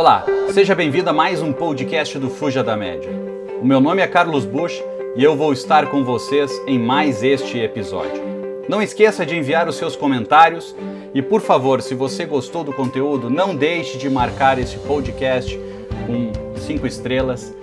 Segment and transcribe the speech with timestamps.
[0.00, 0.24] Olá,
[0.54, 3.10] seja bem-vindo a mais um podcast do Fuja da Média.
[3.60, 4.82] O meu nome é Carlos Bush
[5.14, 8.22] e eu vou estar com vocês em mais este episódio.
[8.66, 10.74] Não esqueça de enviar os seus comentários
[11.12, 15.60] e, por favor, se você gostou do conteúdo, não deixe de marcar esse podcast
[16.06, 17.54] com cinco estrelas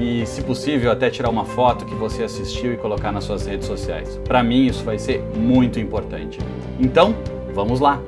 [0.00, 3.66] e, se possível, até tirar uma foto que você assistiu e colocar nas suas redes
[3.66, 4.18] sociais.
[4.24, 6.38] Para mim, isso vai ser muito importante.
[6.80, 7.14] Então,
[7.52, 8.00] vamos lá!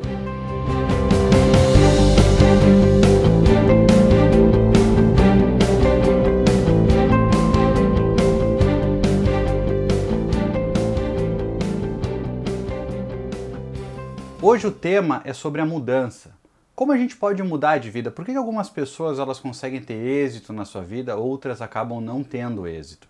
[14.55, 16.31] Hoje o tema é sobre a mudança.
[16.77, 18.09] Como a gente pode mudar de vida?
[18.09, 22.65] Por que algumas pessoas elas conseguem ter êxito na sua vida, outras acabam não tendo
[22.65, 23.09] êxito?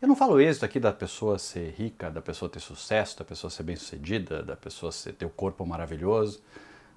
[0.00, 3.50] Eu não falo êxito aqui da pessoa ser rica, da pessoa ter sucesso, da pessoa
[3.50, 6.40] ser bem-sucedida, da pessoa ter o corpo maravilhoso,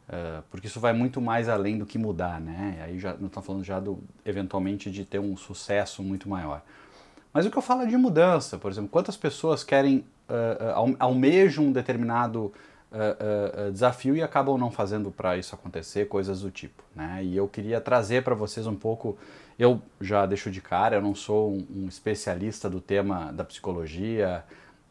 [0.07, 2.81] uh, porque isso vai muito mais além do que mudar, né?
[2.81, 6.61] Aí já não estamos falando já do eventualmente de ter um sucesso muito maior.
[7.33, 10.95] Mas o que eu falo é de mudança, por exemplo, quantas pessoas querem uh, uh,
[10.99, 12.53] almejam um determinado
[12.91, 16.83] uh, uh, desafio e acabam não fazendo para isso acontecer, coisas do tipo.
[16.95, 17.21] Né?
[17.23, 19.17] E eu queria trazer para vocês um pouco.
[19.57, 24.43] Eu já deixo de cara, eu não sou um, um especialista do tema da psicologia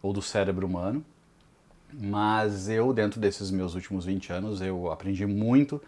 [0.03, 1.05] ou do cérebro humano,
[1.93, 5.81] mas eu, dentro desses meus últimos 20 anos, eu aprendi muito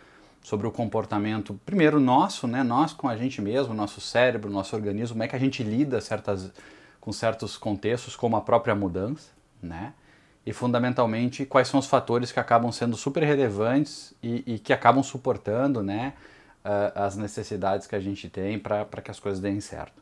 [0.43, 5.15] sobre o comportamento, primeiro nosso, né, nós com a gente mesmo, nosso cérebro, nosso organismo,
[5.15, 6.51] como é que a gente lida certas,
[6.99, 9.29] com certos contextos, como a própria mudança,
[9.63, 9.93] né,
[10.45, 15.03] e fundamentalmente quais são os fatores que acabam sendo super relevantes e, e que acabam
[15.03, 16.15] suportando né,
[16.95, 20.01] as necessidades que a gente tem para que as coisas deem certo.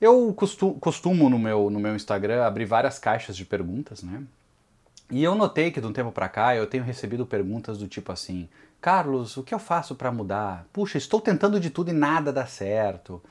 [0.00, 4.22] Eu costumo, costumo no, meu, no meu Instagram abrir várias caixas de perguntas, né?
[5.10, 8.12] E eu notei que de um tempo para cá eu tenho recebido perguntas do tipo
[8.12, 8.48] assim:
[8.80, 10.66] Carlos, o que eu faço para mudar?
[10.72, 13.22] Puxa, estou tentando de tudo e nada dá certo.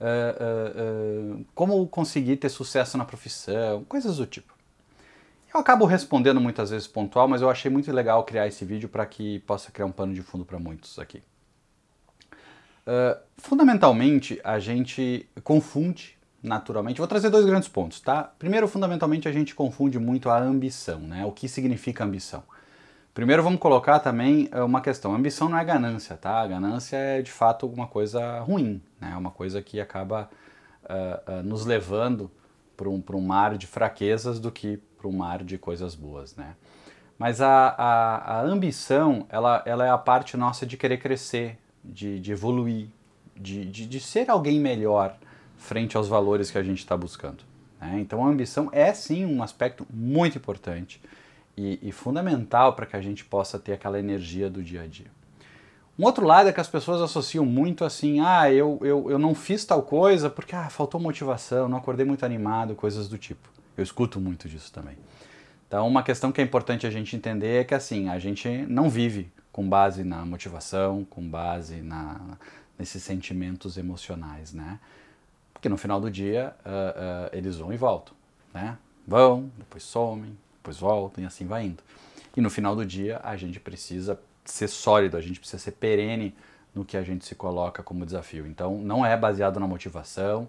[0.00, 3.84] Uh, uh, uh, como conseguir ter sucesso na profissão?
[3.84, 4.52] Coisas do tipo.
[5.54, 9.04] Eu acabo respondendo muitas vezes pontual, mas eu achei muito legal criar esse vídeo para
[9.04, 11.22] que possa criar um pano de fundo para muitos aqui.
[12.86, 16.98] Uh, fundamentalmente, a gente confunde naturalmente.
[16.98, 18.24] Vou trazer dois grandes pontos, tá?
[18.38, 21.24] Primeiro, fundamentalmente, a gente confunde muito a ambição, né?
[21.24, 22.42] O que significa ambição?
[23.14, 25.12] Primeiro, vamos colocar também ah, uma questão.
[25.12, 26.40] A ambição não é ganância, tá?
[26.40, 29.14] A ganância é de fato uma coisa ruim, né?
[29.16, 30.30] Uma coisa que acaba
[30.84, 32.30] uh, uh, nos levando
[32.74, 36.54] para um, um mar de fraquezas do que para um mar de coisas boas, né?
[37.18, 42.20] Mas a, a, a, ambição, ela, ela é a parte nossa de querer crescer, de,
[42.20, 42.88] de evoluir,
[43.36, 45.16] de, de, de, ser alguém melhor
[45.56, 47.44] frente aos valores que a gente está buscando.
[47.80, 47.98] Né?
[48.00, 51.00] Então a ambição é sim um aspecto muito importante
[51.56, 55.10] e, e fundamental para que a gente possa ter aquela energia do dia a dia.
[55.98, 59.34] Um outro lado é que as pessoas associam muito assim, ah, eu, eu, eu não
[59.34, 63.52] fiz tal coisa porque ah, faltou motivação, não acordei muito animado, coisas do tipo.
[63.76, 64.96] Eu escuto muito disso também.
[65.66, 68.90] Então, uma questão que é importante a gente entender é que assim, a gente não
[68.90, 72.36] vive com base na motivação, com base na,
[72.78, 74.78] nesses sentimentos emocionais, né?
[75.52, 78.14] Porque no final do dia uh, uh, eles vão e voltam,
[78.52, 78.76] né?
[79.06, 81.82] Vão, depois somem, depois voltam e assim vai indo.
[82.36, 86.34] E no final do dia a gente precisa ser sólido, a gente precisa ser perene
[86.74, 88.46] no que a gente se coloca como desafio.
[88.46, 90.48] Então, não é baseado na motivação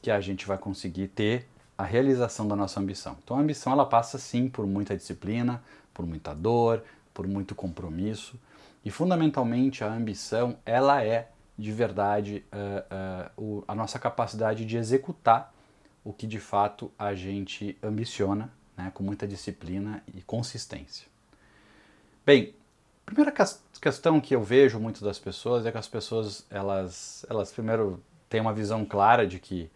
[0.00, 1.46] que a gente vai conseguir ter
[1.76, 3.16] a realização da nossa ambição.
[3.22, 5.62] Então a ambição ela passa sim por muita disciplina,
[5.92, 8.38] por muita dor, por muito compromisso
[8.84, 14.76] e fundamentalmente a ambição ela é de verdade uh, uh, o, a nossa capacidade de
[14.76, 15.54] executar
[16.04, 21.06] o que de fato a gente ambiciona, né, com muita disciplina e consistência.
[22.26, 22.54] Bem,
[23.02, 23.32] a primeira
[23.80, 28.40] questão que eu vejo muito das pessoas é que as pessoas elas elas primeiro têm
[28.40, 29.70] uma visão clara de que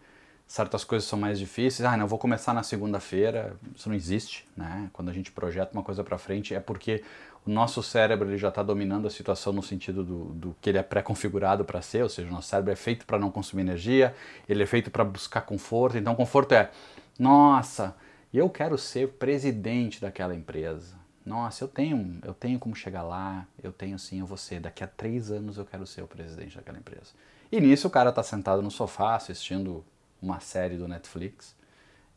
[0.49, 1.85] certas coisas são mais difíceis.
[1.87, 3.55] Ah, não vou começar na segunda-feira.
[3.75, 4.89] Isso não existe, né?
[4.91, 7.03] Quando a gente projeta uma coisa para frente é porque
[7.45, 10.79] o nosso cérebro ele já está dominando a situação no sentido do, do que ele
[10.79, 14.15] é pré-configurado para ser, ou seja, o nosso cérebro é feito para não consumir energia,
[14.47, 15.99] ele é feito para buscar conforto.
[15.99, 16.71] Então, conforto é,
[17.19, 17.95] nossa,
[18.33, 20.95] eu quero ser presidente daquela empresa.
[21.23, 24.59] Nossa, eu tenho, eu tenho como chegar lá, eu tenho sim, eu vou ser.
[24.59, 27.13] Daqui a três anos eu quero ser o presidente daquela empresa.
[27.51, 29.85] E nisso o cara está sentado no sofá assistindo
[30.21, 31.55] uma série do Netflix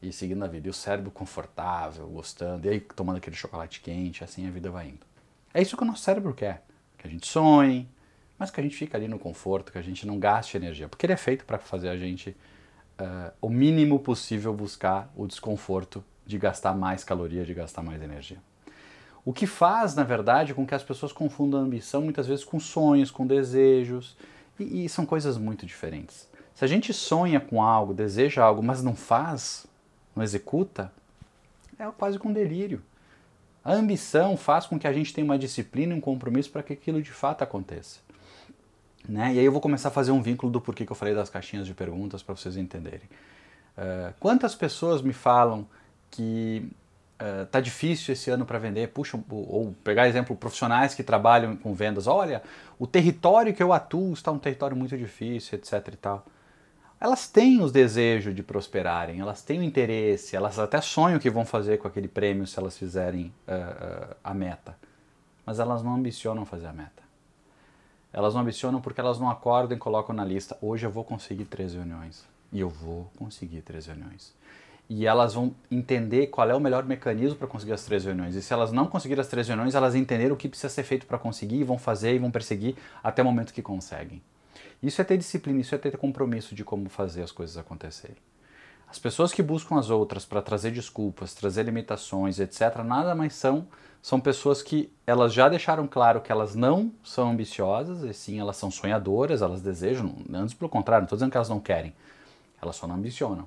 [0.01, 0.67] e seguindo a vida.
[0.67, 4.89] E o cérebro confortável, gostando, e aí tomando aquele chocolate quente, assim a vida vai
[4.89, 5.07] indo.
[5.55, 6.65] É isso que o nosso cérebro quer,
[6.99, 7.89] que a gente sonhe,
[8.39, 11.07] mas que a gente fique ali no conforto, que a gente não gaste energia, porque
[11.07, 12.31] ele é feito para fazer a gente
[12.99, 18.39] uh, o mínimo possível buscar o desconforto de gastar mais caloria, de gastar mais energia.
[19.25, 23.11] O que faz, na verdade, com que as pessoas confundam ambição muitas vezes com sonhos,
[23.11, 24.17] com desejos,
[24.59, 26.29] E, e são coisas muito diferentes.
[26.55, 29.67] Se a gente sonha com algo, deseja algo, mas não faz,
[30.15, 30.93] não executa,
[31.79, 32.83] é quase com um delírio.
[33.65, 36.73] A ambição faz com que a gente tenha uma disciplina e um compromisso para que
[36.73, 38.01] aquilo de fato aconteça.
[39.09, 39.35] Né?
[39.35, 41.31] E aí eu vou começar a fazer um vínculo do porquê que eu falei das
[41.31, 43.09] caixinhas de perguntas para vocês entenderem.
[43.77, 45.67] Uh, quantas pessoas me falam
[46.11, 46.69] que
[47.21, 48.89] uh, tá difícil esse ano para vender?
[48.89, 52.07] Puxa, ou, ou pegar exemplo profissionais que trabalham com vendas.
[52.07, 52.43] Olha,
[52.79, 55.89] o território que eu atuo está um território muito difícil, etc.
[55.93, 56.27] E tal
[57.03, 61.45] elas têm os desejos de prosperarem, elas têm o interesse, elas até sonham que vão
[61.45, 64.77] fazer com aquele prêmio se elas fizerem uh, uh, a meta.
[65.45, 67.03] Mas elas não ambicionam fazer a meta.
[68.13, 71.47] Elas não ambicionam porque elas não acordam e colocam na lista: hoje eu vou conseguir
[71.47, 72.25] três reuniões.
[72.53, 74.33] E eu vou conseguir três reuniões.
[74.89, 78.37] E elas vão entender qual é o melhor mecanismo para conseguir as três reuniões.
[78.37, 81.07] E se elas não conseguirem as três reuniões, elas entenderam o que precisa ser feito
[81.07, 84.23] para conseguir e vão fazer e vão perseguir até o momento que conseguem.
[84.83, 88.17] Isso é ter disciplina, isso é ter compromisso de como fazer as coisas acontecerem.
[88.89, 93.67] As pessoas que buscam as outras para trazer desculpas, trazer limitações, etc., nada mais são
[94.03, 98.57] são pessoas que elas já deixaram claro que elas não são ambiciosas, e sim elas
[98.57, 101.95] são sonhadoras, elas desejam, antes pelo contrário, não estou dizendo que elas não querem,
[102.61, 103.47] elas só não ambicionam.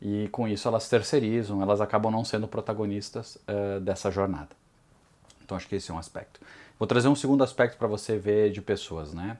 [0.00, 4.48] E com isso elas terceirizam, elas acabam não sendo protagonistas uh, dessa jornada.
[5.44, 6.40] Então acho que esse é um aspecto.
[6.76, 9.38] Vou trazer um segundo aspecto para você ver de pessoas, né?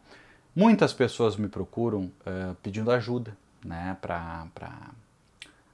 [0.54, 4.46] Muitas pessoas me procuram uh, pedindo ajuda, né, para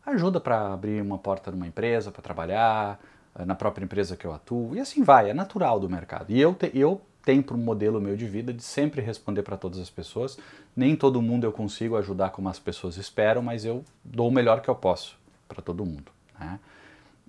[0.07, 3.01] ajuda para abrir uma porta numa empresa, para trabalhar
[3.35, 6.31] uh, na própria empresa que eu atuo e assim vai, é natural do mercado.
[6.31, 9.57] E eu te, eu tenho para um modelo meu de vida de sempre responder para
[9.57, 10.39] todas as pessoas.
[10.75, 14.63] Nem todo mundo eu consigo ajudar como as pessoas esperam, mas eu dou o melhor
[14.63, 16.11] que eu posso para todo mundo.
[16.39, 16.59] Né?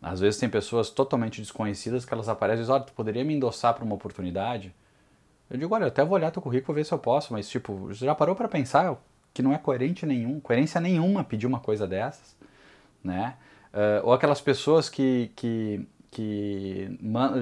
[0.02, 3.34] Às vezes tem pessoas totalmente desconhecidas que elas aparecem e dizem, olha, tu poderia me
[3.34, 4.74] endossar para uma oportunidade?
[5.50, 7.92] Eu digo, olha, eu até vou olhar teu currículo ver se eu posso, mas tipo,
[7.94, 8.96] já parou para pensar
[9.34, 12.36] que não é coerente nenhum, coerência nenhuma pedir uma coisa dessas,
[13.04, 13.36] né?
[13.74, 16.98] Uh, ou aquelas pessoas que, que, que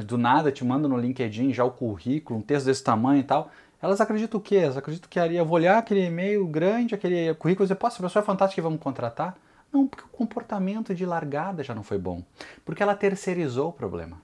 [0.05, 3.49] do nada te mandam no LinkedIn já o currículo, um texto desse tamanho e tal,
[3.81, 4.57] elas acreditam o quê?
[4.57, 8.01] Elas acreditam que eu vou olhar aquele e-mail grande, aquele currículo e dizer, pô, essa
[8.01, 9.37] pessoa é fantástica e vamos contratar?
[9.71, 12.23] Não, porque o comportamento de largada já não foi bom.
[12.65, 14.21] Porque ela terceirizou o problema.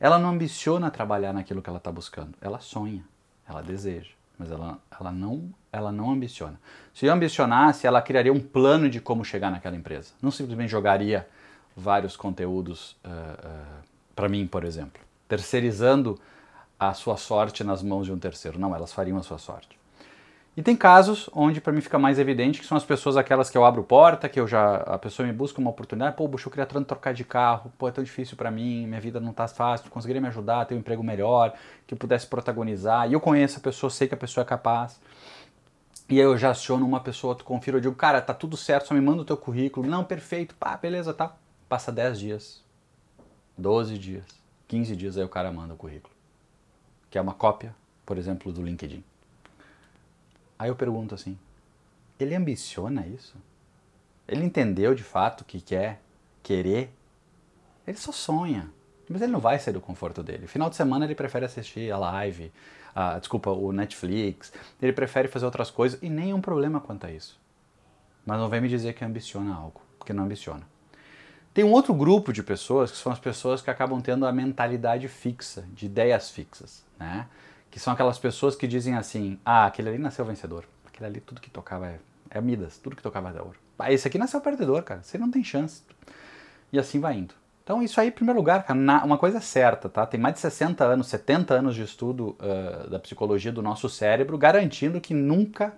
[0.00, 2.32] Ela não ambiciona trabalhar naquilo que ela está buscando.
[2.40, 3.04] Ela sonha,
[3.46, 6.58] ela deseja, mas ela, ela, não, ela não ambiciona.
[6.94, 10.12] Se ambicionasse, ela criaria um plano de como chegar naquela empresa.
[10.22, 11.28] Não simplesmente jogaria
[11.76, 13.84] vários conteúdos uh, uh,
[14.16, 16.18] para mim, por exemplo, terceirizando
[16.78, 18.58] a sua sorte nas mãos de um terceiro.
[18.58, 19.79] Não, elas fariam a sua sorte.
[20.60, 23.56] E tem casos onde para mim fica mais evidente que são as pessoas aquelas que
[23.56, 26.50] eu abro porta, que eu já a pessoa me busca uma oportunidade, pô, bucho, eu
[26.50, 29.48] queria tanto trocar de carro, pô, é tão difícil para mim, minha vida não tá
[29.48, 31.54] fácil, tu conseguiria me ajudar, ter um emprego melhor,
[31.86, 33.08] que eu pudesse protagonizar.
[33.08, 35.00] E eu conheço a pessoa, sei que a pessoa é capaz.
[36.10, 38.88] E aí eu já aciono uma pessoa, tu confiro, eu digo, cara, tá tudo certo,
[38.88, 39.88] só me manda o teu currículo.
[39.88, 41.34] Não, perfeito, pá, beleza, tá.
[41.70, 42.62] Passa 10 dias,
[43.56, 44.26] 12 dias,
[44.68, 46.14] 15 dias, aí o cara manda o currículo.
[47.10, 47.74] Que é uma cópia,
[48.04, 49.02] por exemplo, do LinkedIn.
[50.60, 51.38] Aí eu pergunto assim:
[52.20, 53.34] ele ambiciona isso?
[54.28, 56.02] Ele entendeu de fato o que quer,
[56.42, 56.92] querer?
[57.86, 58.70] Ele só sonha.
[59.08, 60.46] Mas ele não vai sair do conforto dele.
[60.46, 62.52] Final de semana ele prefere assistir a live,
[62.94, 67.40] a, desculpa, o Netflix, ele prefere fazer outras coisas e nenhum problema quanto a isso.
[68.24, 70.62] Mas não vem me dizer que ambiciona algo, porque não ambiciona.
[71.54, 75.08] Tem um outro grupo de pessoas que são as pessoas que acabam tendo a mentalidade
[75.08, 77.26] fixa, de ideias fixas, né?
[77.70, 81.40] Que são aquelas pessoas que dizem assim: ah, aquele ali nasceu vencedor, aquele ali tudo
[81.40, 81.98] que tocava é,
[82.30, 83.58] é Midas, tudo que tocava é ouro.
[83.78, 85.82] Ah, esse aqui nasceu perdedor, cara, você não tem chance.
[86.72, 87.34] E assim vai indo.
[87.64, 90.04] Então, isso aí, em primeiro lugar, cara, na, uma coisa é certa, tá?
[90.04, 94.36] Tem mais de 60 anos, 70 anos de estudo uh, da psicologia do nosso cérebro,
[94.36, 95.72] garantindo que nunca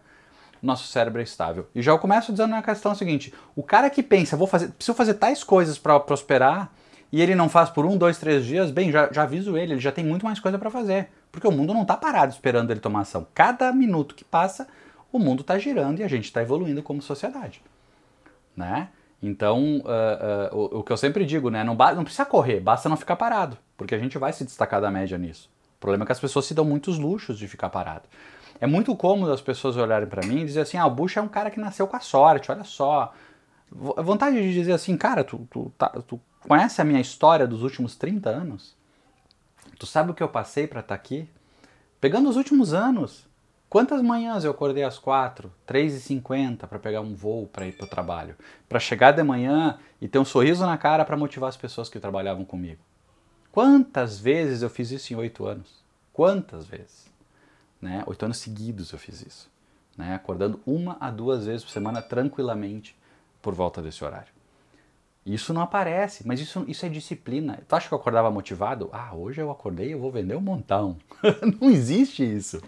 [0.62, 1.66] nosso cérebro é estável.
[1.74, 4.96] E já eu começo dizendo a questão seguinte: o cara que pensa, vou fazer, preciso
[4.96, 6.72] fazer tais coisas para prosperar,
[7.10, 9.80] e ele não faz por um, dois, três dias, bem, já, já aviso ele, ele
[9.80, 11.10] já tem muito mais coisa para fazer.
[11.32, 13.26] Porque o mundo não está parado esperando ele tomar ação.
[13.34, 14.68] Cada minuto que passa,
[15.10, 17.62] o mundo está girando e a gente está evoluindo como sociedade.
[18.54, 18.90] Né?
[19.22, 21.64] Então, uh, uh, o, o, que eu sempre digo, né?
[21.64, 24.90] Não, não precisa correr, basta não ficar parado, porque a gente vai se destacar da
[24.90, 25.48] média nisso.
[25.78, 28.04] O problema é que as pessoas se dão muitos luxos de ficar parado.
[28.60, 31.20] É muito cômodo as pessoas olharem para mim e dizer assim: ah, o Bush é
[31.20, 33.12] um cara que nasceu com a sorte, olha só.
[33.70, 37.96] Vontade de dizer assim, cara, tu, tu, tá, tu conhece a minha história dos últimos
[37.96, 38.76] 30 anos?
[39.78, 41.28] Tu sabe o que eu passei para estar tá aqui?
[42.00, 43.26] Pegando os últimos anos,
[43.68, 47.72] quantas manhãs eu acordei às quatro, três e cinquenta para pegar um voo para ir
[47.72, 48.36] para o trabalho,
[48.68, 52.00] para chegar de manhã e ter um sorriso na cara para motivar as pessoas que
[52.00, 52.80] trabalhavam comigo?
[53.52, 55.82] Quantas vezes eu fiz isso em oito anos?
[56.12, 57.06] Quantas vezes?
[57.80, 58.02] Né?
[58.06, 59.50] Oito anos seguidos eu fiz isso.
[59.96, 60.14] né?
[60.14, 62.96] acordando uma a duas vezes por semana tranquilamente
[63.42, 64.31] por volta desse horário.
[65.24, 67.60] Isso não aparece, mas isso, isso é disciplina.
[67.68, 68.90] Tu acha que eu acordava motivado?
[68.92, 70.96] Ah, hoje eu acordei, eu vou vender um montão.
[71.60, 72.60] não existe isso.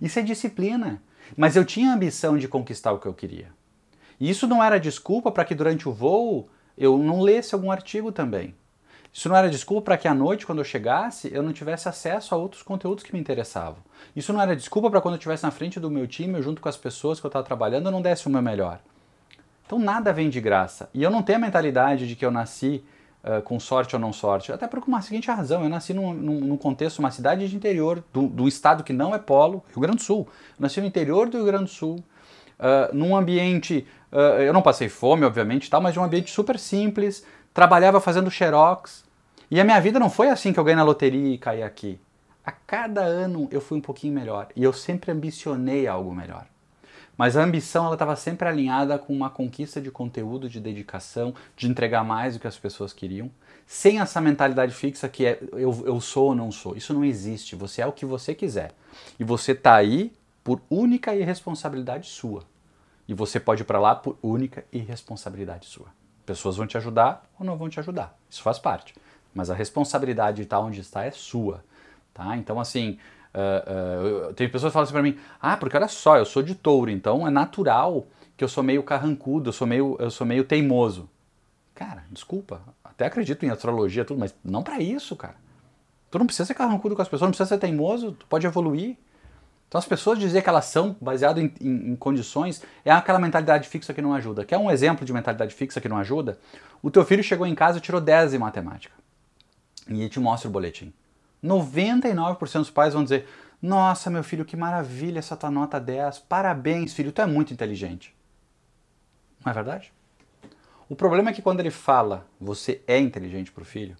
[0.00, 1.02] Isso é disciplina.
[1.36, 3.48] Mas eu tinha a ambição de conquistar o que eu queria.
[4.20, 8.12] E isso não era desculpa para que durante o voo eu não lesse algum artigo
[8.12, 8.54] também.
[9.12, 12.34] Isso não era desculpa para que à noite, quando eu chegasse, eu não tivesse acesso
[12.34, 13.76] a outros conteúdos que me interessavam.
[14.16, 16.68] Isso não era desculpa para quando eu estivesse na frente do meu time, junto com
[16.68, 18.80] as pessoas que eu estava trabalhando, eu não desse o meu melhor.
[19.72, 20.90] Então nada vem de graça.
[20.92, 22.84] E eu não tenho a mentalidade de que eu nasci
[23.24, 24.52] uh, com sorte ou não sorte.
[24.52, 28.26] Até por uma seguinte razão: eu nasci num, num, contexto, uma cidade de interior, do,
[28.26, 30.28] do, estado que não é polo, Rio Grande do Sul.
[30.28, 32.04] Eu nasci no interior do Rio Grande do Sul,
[32.58, 33.86] uh, num ambiente.
[34.12, 37.24] Uh, eu não passei fome, obviamente, tal, mas de um ambiente super simples.
[37.54, 39.06] Trabalhava fazendo xerox.
[39.50, 41.98] E a minha vida não foi assim que eu ganhei na loteria e caí aqui.
[42.44, 44.48] A cada ano eu fui um pouquinho melhor.
[44.54, 46.51] E eu sempre ambicionei algo melhor.
[47.16, 51.68] Mas a ambição ela estava sempre alinhada com uma conquista de conteúdo, de dedicação, de
[51.68, 53.30] entregar mais do que as pessoas queriam,
[53.66, 56.76] sem essa mentalidade fixa que é eu, eu sou ou não sou.
[56.76, 57.54] Isso não existe.
[57.54, 58.72] Você é o que você quiser.
[59.18, 62.44] E você está aí por única irresponsabilidade sua.
[63.06, 65.86] E você pode ir para lá por única irresponsabilidade sua.
[66.24, 68.16] Pessoas vão te ajudar ou não vão te ajudar.
[68.28, 68.94] Isso faz parte.
[69.34, 71.64] Mas a responsabilidade de estar onde está é sua.
[72.12, 72.36] Tá?
[72.36, 72.98] Então, assim,
[73.34, 76.42] Uh, uh, tem pessoas que falam assim para mim, ah, porque olha só, eu sou
[76.42, 80.26] de touro, então é natural que eu sou meio carrancudo, eu sou meio, eu sou
[80.26, 81.08] meio teimoso.
[81.74, 85.36] Cara, desculpa, até acredito em astrologia tudo, mas não para isso, cara.
[86.10, 88.96] Tu não precisa ser carrancudo com as pessoas, não precisa ser teimoso, tu pode evoluir.
[89.66, 93.66] Então as pessoas dizer que elas são baseado em, em, em, condições é aquela mentalidade
[93.66, 94.44] fixa que não ajuda.
[94.44, 96.38] Quer um exemplo de mentalidade fixa que não ajuda?
[96.82, 98.94] O teu filho chegou em casa e tirou 10 em matemática.
[99.88, 100.92] E te mostra o boletim.
[101.42, 103.28] 99% dos pais vão dizer:
[103.60, 106.20] Nossa, meu filho, que maravilha essa tua nota 10.
[106.20, 108.14] Parabéns, filho, tu é muito inteligente.
[109.44, 109.92] Não é verdade?
[110.88, 113.96] O problema é que quando ele fala você é inteligente para o filho,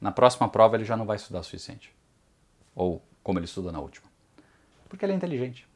[0.00, 1.94] na próxima prova ele já não vai estudar o suficiente.
[2.74, 4.06] Ou como ele estuda na última.
[4.88, 5.66] Porque ele é inteligente.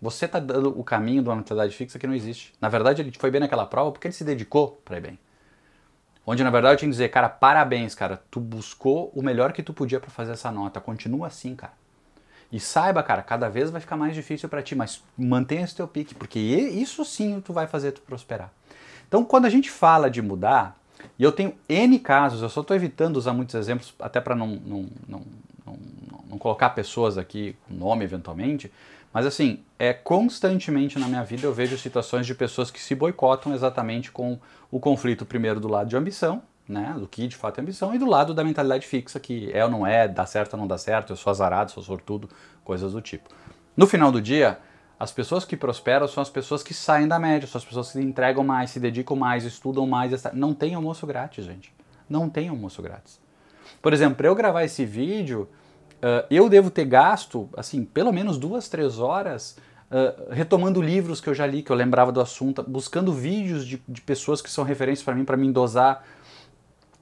[0.00, 2.52] Você está dando o caminho de uma mentalidade fixa que não existe.
[2.60, 5.18] Na verdade, ele foi bem naquela prova porque ele se dedicou para ir bem.
[6.26, 9.62] Onde na verdade eu tinha que dizer, cara, parabéns, cara, tu buscou o melhor que
[9.62, 11.72] tu podia para fazer essa nota, continua assim, cara.
[12.50, 15.88] E saiba, cara, cada vez vai ficar mais difícil para ti, mas mantenha esse teu
[15.88, 18.50] pique, porque isso sim tu vai fazer tu prosperar.
[19.08, 20.78] Então, quando a gente fala de mudar,
[21.18, 24.46] e eu tenho N casos, eu só estou evitando usar muitos exemplos, até para não,
[24.46, 25.22] não, não,
[26.30, 28.72] não, colocar pessoas aqui com nome eventualmente,
[29.14, 33.54] mas assim, é constantemente na minha vida eu vejo situações de pessoas que se boicotam
[33.54, 34.40] exatamente com
[34.72, 37.98] o conflito primeiro do lado de ambição, né, do que de fato é ambição, e
[37.98, 40.76] do lado da mentalidade fixa, que é ou não é, dá certo ou não dá
[40.76, 42.28] certo, eu sou azarado, sou sortudo,
[42.64, 43.30] coisas do tipo.
[43.76, 44.58] No final do dia,
[44.98, 48.00] as pessoas que prosperam são as pessoas que saem da média, são as pessoas que
[48.00, 50.12] entregam mais, se dedicam mais, estudam mais.
[50.32, 51.72] Não tem almoço grátis, gente.
[52.08, 53.20] Não tem almoço grátis.
[53.82, 55.48] Por exemplo, para eu gravar esse vídeo,
[56.04, 59.56] Uh, eu devo ter gasto, assim, pelo menos duas, três horas
[59.90, 63.82] uh, retomando livros que eu já li, que eu lembrava do assunto, buscando vídeos de,
[63.88, 66.04] de pessoas que são referências para mim, para me endosar,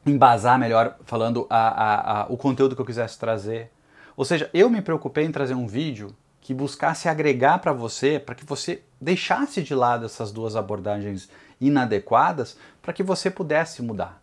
[0.06, 3.72] embasar melhor, falando a, a, a, o conteúdo que eu quisesse trazer.
[4.16, 8.36] Ou seja, eu me preocupei em trazer um vídeo que buscasse agregar para você, para
[8.36, 11.28] que você deixasse de lado essas duas abordagens
[11.60, 14.21] inadequadas, para que você pudesse mudar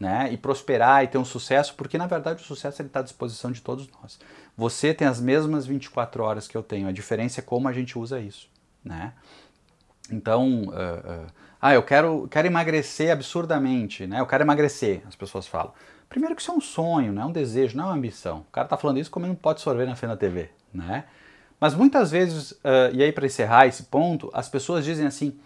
[0.00, 3.52] né, e prosperar e ter um sucesso, porque na verdade o sucesso está à disposição
[3.52, 4.18] de todos nós.
[4.56, 7.98] Você tem as mesmas 24 horas que eu tenho, a diferença é como a gente
[7.98, 8.48] usa isso.
[8.82, 9.12] Né?
[10.10, 11.26] Então, uh, uh,
[11.60, 14.20] ah, eu quero, quero emagrecer absurdamente, né?
[14.20, 15.72] eu quero emagrecer, as pessoas falam.
[16.08, 18.38] Primeiro que isso é um sonho, não é um desejo, não é uma ambição.
[18.38, 20.48] O cara está falando isso comendo um pote de sorvete na frente da TV.
[20.72, 21.04] Né?
[21.60, 25.38] Mas muitas vezes, uh, e aí para encerrar esse ponto, as pessoas dizem assim,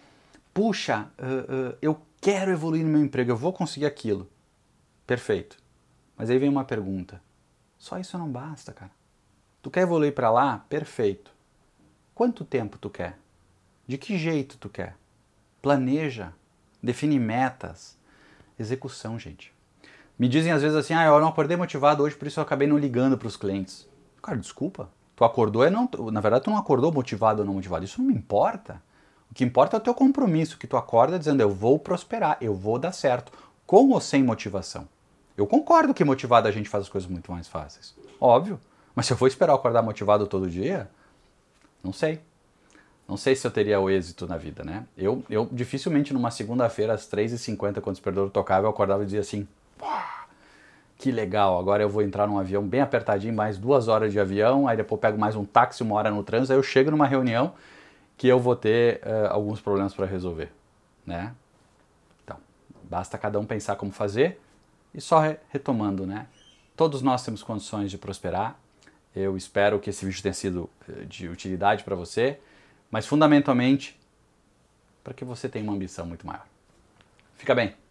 [0.53, 1.07] puxa,
[1.81, 4.25] eu quero evoluir no meu emprego, eu vou conseguir aquilo.
[5.05, 5.57] Perfeito.
[6.17, 7.21] Mas aí vem uma pergunta.
[7.77, 8.91] Só isso não basta, cara.
[9.61, 10.65] Tu quer evoluir para lá?
[10.69, 11.31] Perfeito.
[12.13, 13.17] Quanto tempo tu quer?
[13.87, 14.95] De que jeito tu quer?
[15.61, 16.33] Planeja,
[16.81, 17.97] define metas,
[18.57, 19.53] execução, gente.
[20.17, 22.67] Me dizem às vezes assim: "Ah, eu não acordei motivado hoje, por isso eu acabei
[22.67, 23.87] não ligando para os clientes".
[24.23, 24.89] Cara, desculpa.
[25.15, 27.85] Tu acordou é não, na verdade tu não acordou motivado ou não motivado.
[27.85, 28.81] Isso não me importa.
[29.29, 32.55] O que importa é o teu compromisso, que tu acorda dizendo: "Eu vou prosperar, eu
[32.55, 33.31] vou dar certo",
[33.67, 34.87] com ou sem motivação.
[35.37, 37.95] Eu concordo que motivado a gente faz as coisas muito mais fáceis.
[38.19, 38.59] Óbvio.
[38.95, 40.89] Mas se eu for esperar acordar motivado todo dia,
[41.83, 42.21] não sei.
[43.07, 44.85] Não sei se eu teria o êxito na vida, né?
[44.97, 49.19] Eu, eu dificilmente numa segunda-feira às 3h50, quando o despertador tocava, eu acordava e dizia
[49.19, 49.85] assim: que
[50.97, 54.67] que legal, agora eu vou entrar num avião bem apertadinho, mais duas horas de avião,
[54.67, 57.53] aí depois pego mais um táxi, uma hora no trânsito, aí eu chego numa reunião
[58.17, 60.51] que eu vou ter uh, alguns problemas para resolver,
[61.05, 61.33] né?
[62.23, 62.37] Então,
[62.83, 64.39] basta cada um pensar como fazer
[64.95, 66.27] e só re retomando, né?
[66.75, 68.57] Todos nós temos condições de prosperar.
[69.15, 72.39] Eu espero que esse vídeo tenha sido uh, de utilidade para você,
[72.89, 73.99] mas fundamentalmente
[75.03, 76.45] para que você tenha uma ambição muito maior.
[77.37, 77.84] Fica bem.